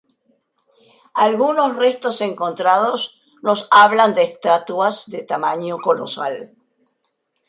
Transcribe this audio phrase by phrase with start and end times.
[1.13, 6.55] Algunos restos encontrados nos hablan de estatuas de tamaño colosal.